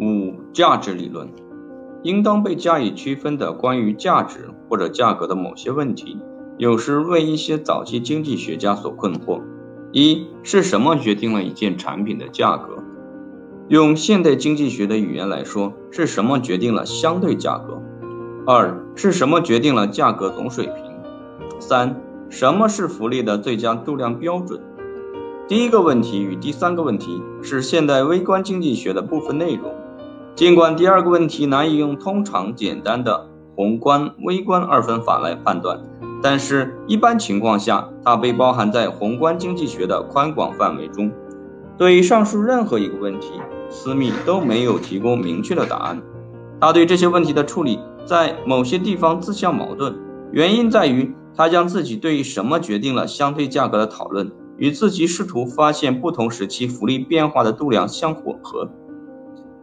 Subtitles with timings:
[0.00, 1.28] 五、价值理论，
[2.02, 6.18] 应当被加以区分的关于价值或者价格的某些问题，
[6.56, 9.40] 有时为一些早期经济学家所困惑。
[9.90, 12.76] 一是什么决定了一件产品的价格？
[13.68, 17.82] 用现代经济学的语言来说，是什么决定了相对价格？
[18.46, 20.74] 二是什么决定了价格总水平？
[21.58, 24.60] 三什么是福利的最佳度量标准？
[25.48, 29.74] 第一个问题与第三个问题是现代微观经济学的部分内容。
[30.38, 35.80] 尽管第二个问题难以用通常简单的宏观、微观二分法来判断，
[36.22, 41.10] 但是一般情况下，它被包含在宏观经济学的宽广范围中。
[41.76, 43.32] 对于上述任何一个问题，
[43.68, 46.00] 斯密都没有提供明确的答案。
[46.60, 49.92] 他对这些问题的处理在某些地方自相矛盾，
[50.30, 58.70] 原因在于他将自己对于什么决定了相对价格的讨论与自己试图发现不同时期福利变化的度量相混合。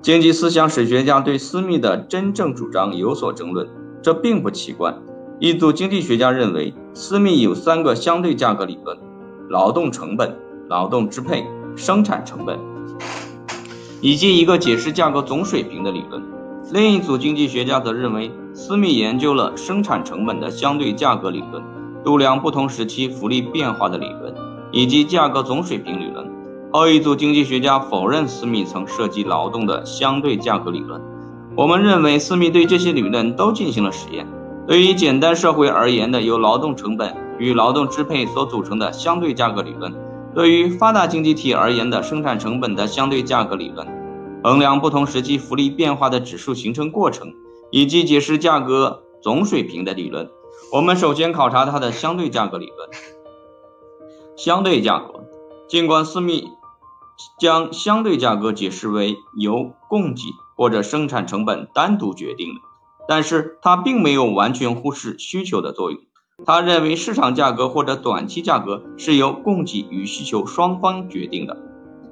[0.06, 3.68] 经济思想史学家对斯密的真正主张有所争论，
[4.04, 4.94] 这并不奇怪。
[5.40, 8.96] 一组经济学家认为，斯密有三个相对价格理论：
[9.50, 10.38] 劳动成本、
[10.70, 11.44] 劳动支配、
[11.76, 12.60] 生产成本，
[14.00, 16.22] 以及一个解释价格总水平的理论。
[16.72, 21.64] 另一组经济学家则认为，斯密研究了生产成本的相对价格理论、
[22.04, 24.36] 度量不同时期福利变化的理论，
[24.72, 26.15] 以及价格总水平理论。
[26.78, 31.02] 后一组经济学家否认斯密曾涉及劳动的相对价格理论。
[31.56, 34.28] 我们认为斯密对这些理论都进行了实验。
[34.68, 39.94] 对于简单社会而言的由劳动成本与劳动支配所组成的相对价格理论，
[40.34, 43.88] 对于发达经济体而言的生产成本的相对价格理论，
[44.44, 47.34] 衡量不同时期福利变化的指数形成过程，
[47.72, 50.30] 以及解释价格总水平的理论。
[50.74, 52.90] 我们首先考察它的相对价格理论。
[54.36, 55.24] 相对价格，
[55.70, 56.50] 尽管斯密。
[57.40, 60.24] 将相对价格解释为由供给
[60.56, 62.62] 或者生产成本单独决定的，
[63.08, 66.00] 但是他并没有完全忽视需求的作用。
[66.46, 71.58] 他认为市场价格或者短期价格是由供给与需求双方决定的，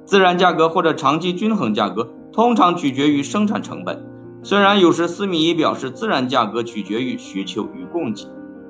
[0.06, 4.06] 自然价格或者长期均衡价格通常取决于生产成本。
[4.42, 8.26] 虽然有时斯密也表示自然价格取决于需求与供给，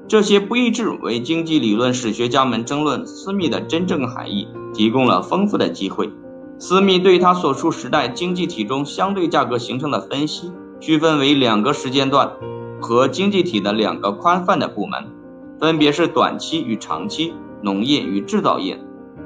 [0.09, 6.11] 这些不一致为经济理论史学家们争论斯密的真正含义提供了丰富的机会。
[6.59, 12.33] 斯密对他所处时代经济体中相对价格形成的分析，区分为两个时间段
[12.81, 15.05] 和经济体的两个宽泛的部门，
[15.61, 18.81] 分别是短期与长期、农业与制造业。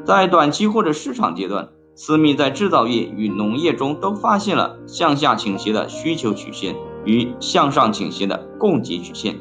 [0.05, 9.37] 在短期或者市场阶段，斯密在制造业与农业中都发现了向下倾斜的需求曲线与向上倾斜的供给曲线，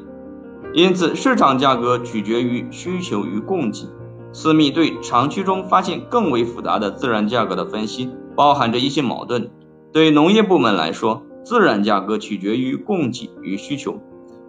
[0.73, 3.87] 因此市场价格取决于需求与供给。
[4.33, 9.49] 斯密对长期中发现更为复杂的自然价格的分析包含着一些矛盾。
[9.91, 13.99] 对农业部门来说，自然价格取决于供给与需求，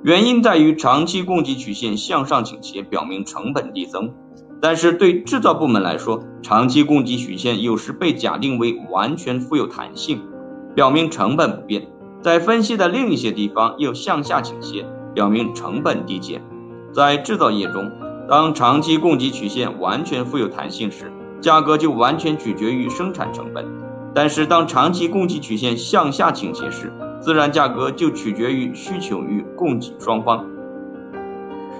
[0.02, 4.10] 原因在于长期供给曲线向上倾斜，表明成本递增；
[4.60, 10.20] 但是对制造部门来说，长期供给曲线有时被假定为完全富有弹性，
[10.74, 11.88] 表明成本不变。
[12.20, 14.84] 在分析的另一些地方又向下倾斜，
[15.14, 16.42] 表明成本递减。
[16.92, 17.90] 在制造业中。
[18.28, 23.64] 当长期供给曲线完全富有弹性时，价格就完全取决于生产成本；
[24.14, 30.44] 但是当长期供给曲线向下倾斜时，自然价格就取决于需求与供给双方。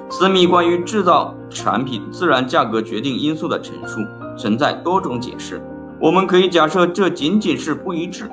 [0.09, 4.01] 斯密关于制造产品自然价格决定因素的陈述
[4.39, 5.61] 存在多种解释。
[6.01, 8.31] 我们可以假设这仅仅是不一致，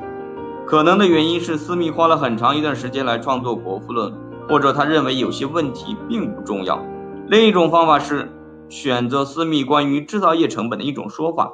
[0.65, 4.09] 可能的原因是斯密花了很长一段时间来创作《国富论》，
[4.47, 6.81] 或者他认为有些问题并不重要。
[7.28, 8.31] 另一种方法是
[8.69, 11.53] 选择斯密关于制造业成本的一种说法。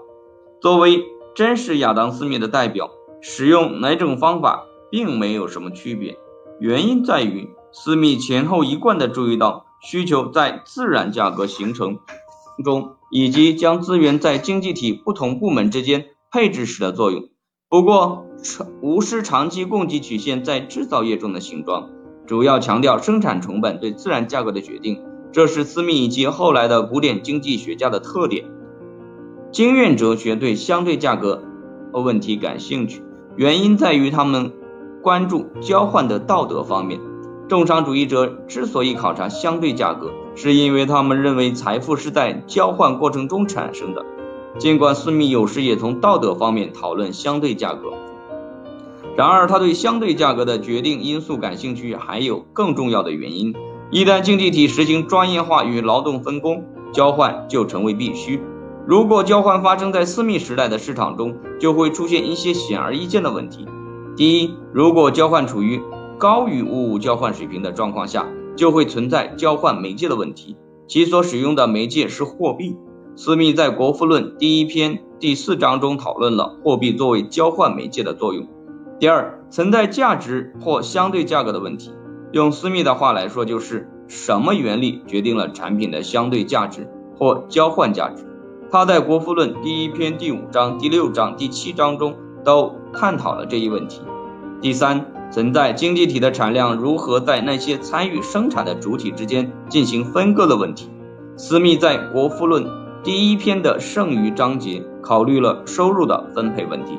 [0.60, 1.02] 作为
[1.34, 2.90] 真实亚当·斯密的代表，
[3.22, 6.18] 使用哪种方法并没有什么区别。
[6.60, 12.00] 原因在于斯密前后一贯地注意到需求在自然价格形成
[12.66, 17.30] 中，以及将资源在经济体不同部门之间配置时的作用。
[17.70, 18.26] 不过，
[18.82, 21.90] 无视长期供给曲线在制造业中的形状，
[22.28, 25.02] 主要强调生产成本对自然价格的决定。
[25.32, 28.46] 这是斯密以及后来的古典经济学家的特点。
[29.52, 31.42] 经验哲学对相对价格
[31.94, 33.02] 问题感兴趣，
[33.36, 34.52] 原因在于他们
[35.02, 37.00] 关注交换的道德方面。
[37.48, 44.06] 重商主义者之所以考察相对价格，是因为他们认为财富是在交换过程中产生的。
[44.58, 47.92] 尽管斯密有时也从道德方面讨论相对价格，
[49.18, 53.54] 然而他对相对价格的决定因素感兴趣还有更重要的原因。
[53.94, 58.42] 一旦经济体实行专业化与劳动分工，交换就成为必须。
[58.88, 63.68] 如果交换发生在私密时代的市场中，就会出现一些显而易见的问题。
[64.16, 65.82] 第一，如果交换处于
[66.18, 70.56] 高于物物交换水平的状况下，就会存在交换媒介的问题，
[70.88, 72.78] 其所使用的媒介是货币。
[73.18, 78.48] 斯密在《国富论》第一篇第四章中讨论了货币作为交换媒介的作用。
[79.00, 81.92] 第二，存在价值或相对价格的问题。
[82.32, 86.88] 用斯密的话来说，就是什么原理决定了产品的相对价值
[87.18, 88.24] 或交换价值？
[88.72, 94.02] 他在《国富论》第一篇第五章、第六章、第七章中都探讨了这一问题。
[94.62, 100.90] 第三，存在经济体的产量如何在那些参与生产的主体之间进行分割的问题。
[101.36, 102.64] 斯密在《国富论》
[103.04, 106.98] 第一篇的剩余章节考虑了收入的分配问题。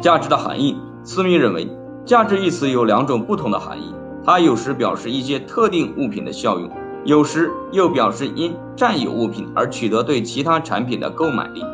[0.00, 1.68] 价值的含义，斯密认为。
[2.04, 3.94] 价值一词有两种不同的含义，
[4.24, 6.68] 它有时表示一些特定物品的效用，
[7.04, 11.64] 有时又表示因占有物品而取得对其他产品的购买力。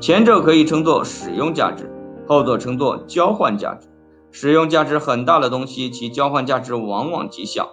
[0.00, 1.90] 前者可以称作使用价值，
[2.26, 3.86] 后者称作交换价值。
[4.32, 7.70] 使用价值很大的东西，其交换价值往往极小，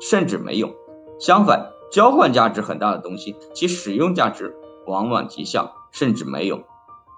[0.00, 0.68] 甚至没有；
[1.20, 6.60] 相反，交换价值很大的东西，其使用价值往往极小，甚至没有。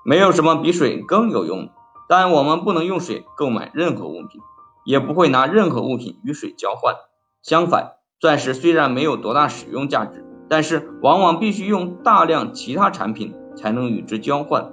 [0.05, 1.69] 没有什么比水更有用。
[2.09, 4.41] 但我们不能用水购买任何物品，
[4.85, 6.95] 也不会拿任何物品与水交换。
[7.43, 14.73] 相反，钻石虽然没有多大使用价值，但是往往必须用大量其他产品才能与之交换。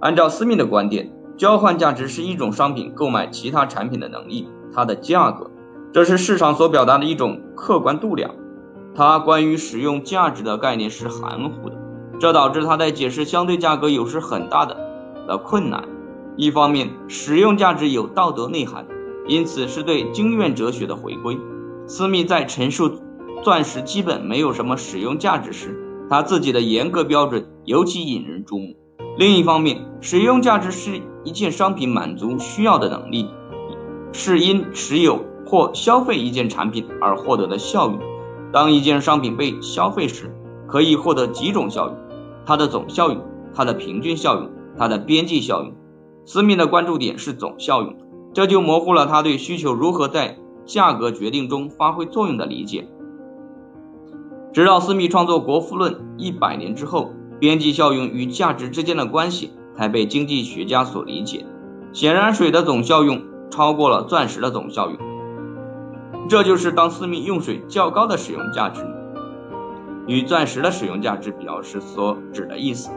[0.00, 5.50] 按照斯密的观点，交换价值是一种商品购买其他产品的能力，它的价格，
[5.92, 8.34] 这是市场所表达的一种客观度量。
[8.94, 11.76] 他关于使用价值的概念是含糊的，
[12.18, 14.76] 这导致他在解释相对价格有时很大的
[15.28, 15.84] 的困难。
[16.40, 18.86] 一方面，使用价值有道德内涵，
[19.26, 21.38] 因此是对经验哲学的回归。
[21.86, 22.92] 斯密在陈述
[23.42, 25.78] 钻石基本没有什么使用价值时，
[26.08, 28.74] 他自己的严格标准尤其引人注目。
[29.18, 33.28] 另一方面，使用价值是一件商品满足需要的能力，
[34.14, 37.98] 是因持有或消费一件产品而获得的效用。
[38.50, 40.34] 当一件商品被消费时，
[40.66, 41.96] 可以获得几种效用：
[42.46, 43.22] 它的总效用、
[43.54, 45.74] 它的平均效用、它的边际效用。
[46.32, 47.96] 斯密的关注点是总效用，
[48.32, 52.86] 这就模糊了他对需求如何在价格决定中发挥作用的理解。
[54.52, 57.10] 直到斯密创作《国富论》一百年之后，
[57.40, 61.44] 边际效用与价值之间的关系才被经济学家所理解。
[61.92, 64.96] 显然，水的总效用超过了钻石的总效用，
[66.28, 68.86] 这就是当斯密用水较高的使用价值
[70.06, 72.92] 与钻石的使用价值表示所指的意思。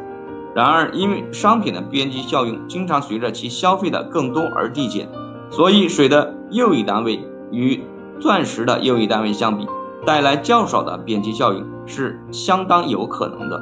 [0.56, 5.10] 然而，因为商品的边际效用经常随着其消费的更多而递减，
[5.50, 7.20] 所以水的又一单位
[7.52, 7.82] 与
[8.20, 9.68] 钻石的又一单位相比，
[10.06, 13.60] 带来较少的边际效应是相当有可能的。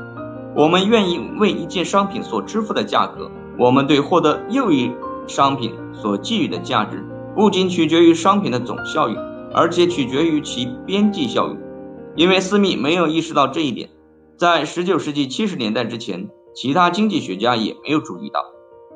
[0.54, 4.92] 我们愿意为一件商品所支付的价格，我们对获得又一
[5.28, 9.16] 商品所给予的价值，不仅取决于商品的总效应，
[9.54, 11.58] 而且取决于其边际效应。
[12.18, 13.90] 因为斯密没有意识到这一点，
[14.36, 16.28] 在19世纪70年代之前。
[16.54, 18.46] 其他经济学家也没有注意到，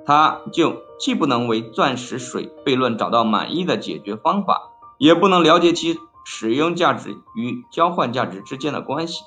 [0.06, 9.24] 他就既不能为钻石水悖论找到满意的解决方法，也不能了解其使用价值与交换价值之间的关系。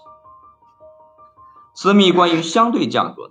[1.74, 3.30] 斯密关于相对价格，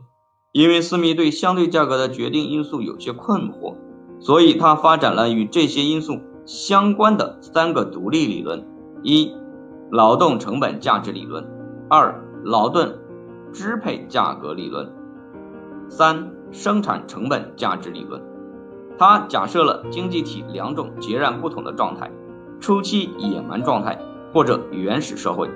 [0.51, 3.75] 因为斯密对相对价格的决定因素有些困惑，
[4.19, 8.67] 所以他发展了与这些因素相关的三个独立理论：
[9.03, 9.31] 一、
[9.91, 11.43] 劳动成本价值理论；
[11.87, 12.95] 二、劳动。
[13.53, 14.93] 支配价格理论，
[15.89, 18.21] 三生产成本价值理论。
[18.97, 22.11] 它假设了经济体两种截然不同的状态：
[22.59, 23.99] 初期野蛮状态
[24.33, 25.49] 或者原始社会。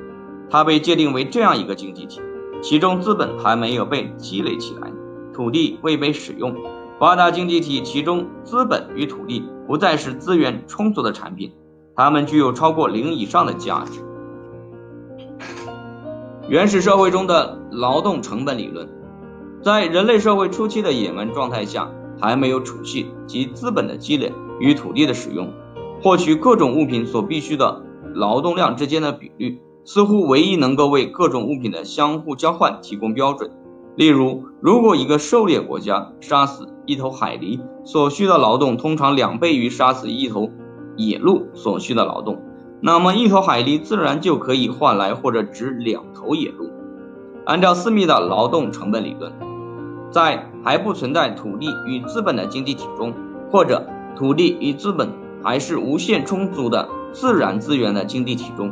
[0.50, 2.22] 它被界定为这样一个经济体，
[2.62, 4.92] 其中资本还没有被积累起来，
[5.34, 6.56] 土地未被使用。
[7.00, 11.52] 发达经济体其中资本与土地不再是资源充足的产品，
[11.96, 14.02] 它们具有超过零以上的价值。
[16.48, 18.88] 原始社会中的劳动成本理论，
[19.64, 21.88] 在人类社会初期的野蛮状态下，
[22.20, 25.54] 还没有储蓄及资本的积累与土地的使用，
[26.02, 27.84] 获取各种物品所必需的
[28.16, 33.52] 劳动量之间的比率，似乎唯一能够为各种物品的相互交换提供标准。
[33.96, 40.50] 例如，如果一个狩猎国家杀死一头海狸所需的劳动，通常两倍于杀死一头
[40.98, 42.42] 野鹿所需的劳动。
[42.82, 46.72] 那么，一头海狸自然就可以换来或者值两头野鹿。
[47.46, 49.34] 按照斯密的劳动成本理论，
[50.12, 53.14] 在还不存在土地与资本的经济体中，
[53.50, 55.10] 或者土地与资本
[55.42, 58.72] 还是无限充足的自然资源的经济体中，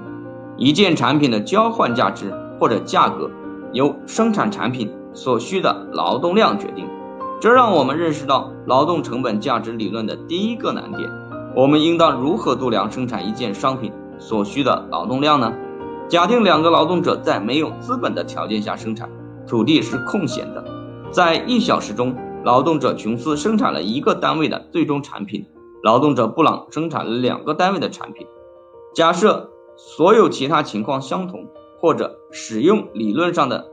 [0.58, 3.32] 一件产品的交换价值或者价格
[3.72, 6.86] 由生产产品所需的劳动量决定。
[7.40, 11.10] 这让我们认识到劳动成本价值理论的第一个难点：
[11.56, 15.54] 我们应当如何度量生产一件商品所需的劳动量呢？
[16.10, 19.10] 假定两个劳动者在没有资本的条件下生产，
[19.48, 20.66] 土地是空闲的，
[21.12, 25.48] 在一小时中，劳动者琼斯生产了一个单位的最终产品，
[25.82, 28.28] 劳动者布朗生产了两个单位的产品。
[28.94, 31.48] 假设所有其他情况相同，
[31.80, 33.66] 或者使用理论上的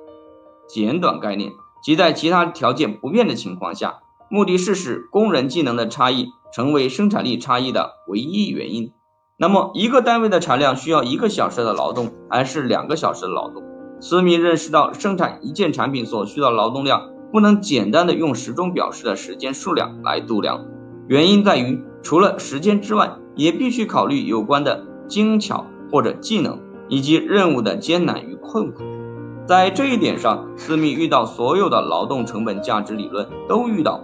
[0.67, 1.53] 简短概念，
[1.85, 3.99] 即在其他条件不变的情况下，
[4.31, 8.93] 目的是使工人技能的差异成为生产力差异的唯一原因。
[9.37, 13.63] 那么，一个单位的产量需要一个小时的劳动，还是两个小时的劳动？
[14.01, 20.65] 斯密认识到，生产一件产品所需的劳动量不能简单的用时钟表示的时间数量来度量。
[21.07, 28.83] 原因在于，除了时间之外，也必须考虑有关的精巧或者技能，以及任务的艰难与困苦。
[29.47, 34.01] 在这一点上，斯密遇到所有的劳动成本价值理论都遇到，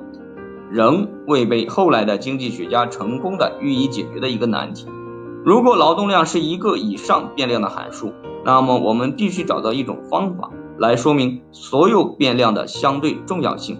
[0.71, 4.87] 仍未被后来的经济学家成功的予以解决的一个难题。
[5.43, 8.13] 如果劳动量是一个以上变量的函数，
[8.45, 13.79] 那么我们必须找到一种方法来说明所有变量的相对重要性。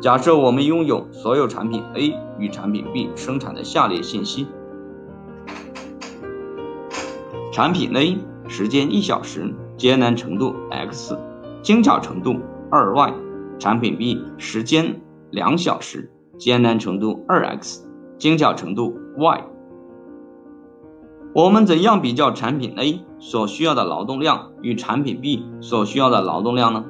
[0.00, 4.46] 假设我们拥有所有产品 A 与产品 B 生产的下列信息：
[7.52, 8.16] 产品 A
[8.48, 11.18] 时间一小时，艰难程度 x，
[11.62, 12.36] 精巧程度
[12.70, 13.12] 二 y；
[13.58, 17.86] 产品 B 时间两小时，艰难程度二 x，
[18.18, 19.44] 精巧程度 y。
[21.32, 26.84] 我们怎样比较产品 A 所需要的劳动量与产品 B 所需要的劳动量呢？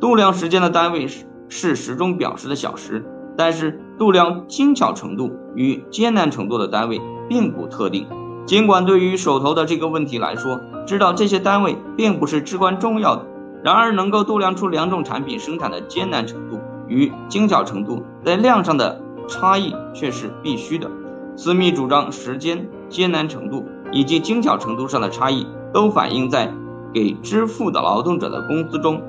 [0.00, 3.04] 度量时间的单位是是时钟表示的小时，
[3.36, 8.08] 但是度量精巧程度与艰难程度的单位并不特定。
[8.46, 13.24] 尽管对于手头的这个问题来说，知道这些单位并不是至关重要的，
[13.62, 16.58] 然而能够度量出两种产品生产的艰难程度
[16.88, 20.90] 与精巧程度在量上的差异却是必须的。
[21.36, 23.64] 私密主张时间艰难程度。
[23.94, 26.52] 以及精巧程度上的差异都反映在
[26.92, 29.00] 给支付的劳动者的工资中。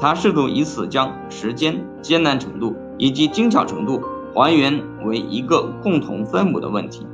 [0.00, 4.00] 他试图以此将时间、艰难程度以及精巧程度
[4.32, 7.06] 还原为一个共同分母的问题。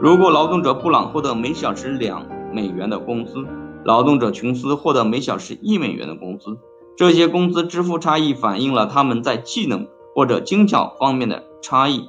[0.00, 3.46] 如果劳动者布朗获得每小时两美元的工资，
[3.84, 6.58] 劳动者琼斯获得每小时一美元的工资，
[6.96, 12.08] 这些工资支付差异反映了他们在技能或者精巧方面的差异。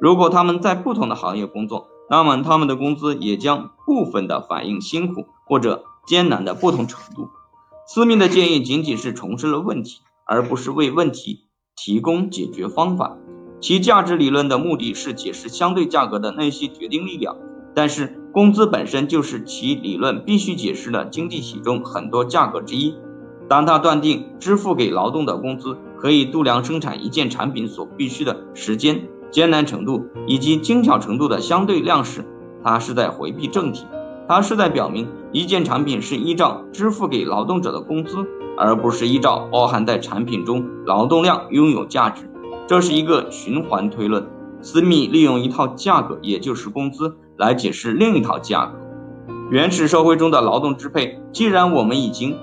[0.00, 7.28] 如果他们在不同的行业工作，那么他们的工资也将部分的反映辛苦或者艰难的不同程度。
[7.88, 11.44] 斯密的建议仅仅是重申了问题，而不是为问题
[11.76, 13.16] 提供解决方法。
[13.60, 17.36] 其价值理论的目的是解释相对价格的那些决定力量，
[17.74, 22.94] 但是工资本身就是其理论必须解释的经济体中很多价格之一。
[23.48, 29.08] 当他断定支付给劳动的工资可以度量生产一件产品所必需的时间。
[29.36, 32.24] 艰难程度以及精巧程度的相对量时，
[32.64, 33.84] 它是在回避正题。
[34.26, 38.26] 它是在表明一件产品是依照支付给劳动者的工资，
[38.56, 42.30] 而不是依照包含在产品中劳动量拥有价值。
[42.66, 44.26] 这是一个循环推论。
[44.62, 48.78] 斯密利用一套价格，也就是工资，来解释另一套价格。
[49.50, 52.38] 原始社会中的劳动支配，既然我们已经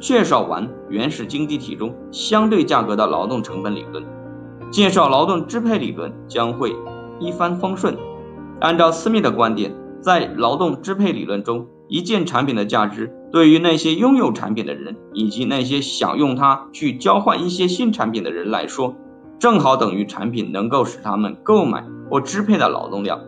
[0.00, 4.04] 介绍完原始经济体中相对价格的劳动成本理论。
[4.70, 6.74] 介绍劳动支配理论将会
[7.18, 7.96] 一帆风顺。
[8.60, 18.94] 按照斯密的观点，在劳动支配理论中，一件产品的价值对于那些拥有产品的人以及那些想用它去交换一些新产品的人来说，
[19.40, 23.18] 正好等于产品能够使他们购买或支配的劳动量。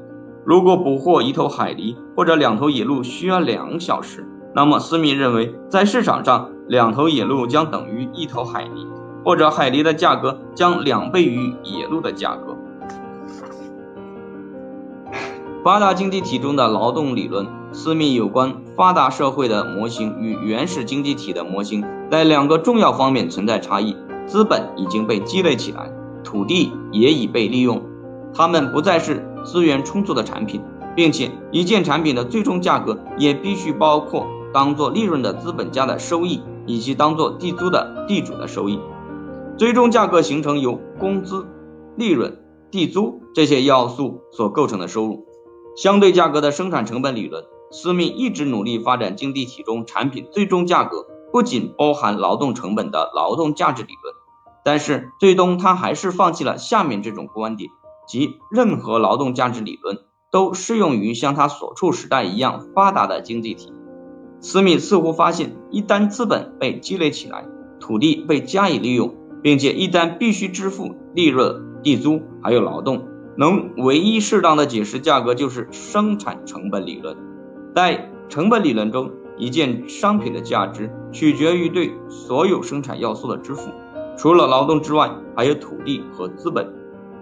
[0.44, 8.86] 如果捕获一头海狸或者两头野鹿需要两小时，那么斯密认为，在市场上，两头野鹿将等于一头海狸。
[9.24, 12.56] 或者海狸的价格将两倍于野鹿的价格。
[15.64, 25.88] 发达经济体中的劳动理论，私密有关发达社会的模型与原始经济体的模型在两个重要方面存在差异：资本已经被积累起来，
[26.24, 27.80] 土地也已被利用，
[28.34, 30.60] 它们不再是资源充足的产品，
[30.96, 38.80] 并且一件产品的最终价格也必须包括当做利润的资本家的收益，以及当做地租的地主的收益。
[39.58, 41.46] 最终价格形成由工资、
[41.96, 45.26] 利润、地租这些要素所构成的收入。
[45.76, 54.14] 相对价格的生产成本理论，斯密一直努力发展经济体中产品最终价格不仅包含劳动成本的劳动价值理论，
[54.64, 57.70] 但是最终他还是放弃了下面这种观点，
[58.08, 59.98] 即任何劳动价值理论
[60.30, 63.72] 都适用于像他所处时代一样发达的经济体。
[64.40, 67.46] 斯密似乎发现，一旦资本被积累起来，
[67.78, 69.14] 土地被加以利用。
[69.42, 77.16] 并且一旦必须支付利润、地租还有劳动，能唯一适当的解释价格就是生产成本理论。
[77.74, 83.70] 在成本理论中，一件商品的价值取决于对所有生产要素的支付，
[84.16, 86.72] 除了劳动之外，还有土地和资本。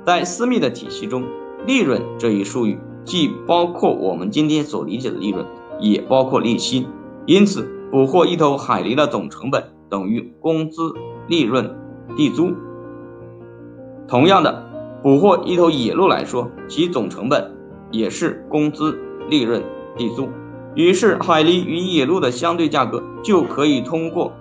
[0.05, 1.25] 在私密的体系中，
[1.67, 5.47] 利润这一术语既包括我们今天所理解的利润，
[5.79, 6.87] 也包括利息。
[7.27, 10.93] 因此，捕获一头海狸的总成本等于工资、
[11.29, 11.77] 利润、
[12.17, 12.53] 地租。
[14.09, 14.65] 同样的，
[15.03, 17.53] 捕获一头野鹿来说，其总成本
[17.91, 18.99] 也是工资、
[19.29, 19.63] 利润、
[19.97, 20.29] 地租。
[20.75, 24.33] 于是，海狸与野鹿的相对价格就可以通过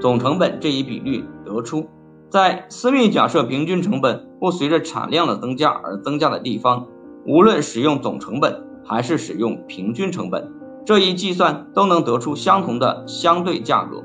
[0.00, 1.86] 总成本这一比率得出。
[2.30, 6.86] 在私密假设平均成本不随着产量的增加而增加的地方，
[7.26, 10.52] 无论使用总成本还是使用平均成本，
[10.84, 14.03] 这一计算都能得出相同的相对价格。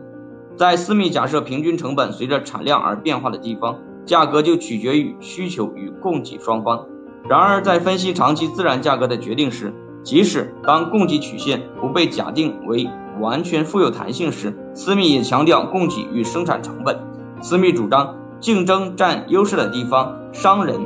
[0.59, 6.85] 在私密假设平均成本随着产量而变化的地方，价格就取决于需求与供给双方。
[7.29, 9.73] 然而，在分析长期自然价格的决定时，
[10.03, 12.89] 即使当供给曲线不被假定为
[13.21, 16.99] 完全富有弹性时，私密也强调供给与生产成本。
[17.41, 18.17] 私密主张。
[18.41, 20.79] 竞争占优势的地方，商人、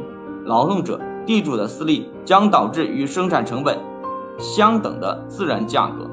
[0.43, 3.79] 劳动者、地主的私利将导致与生产成本
[4.39, 6.09] 相等的自然价格。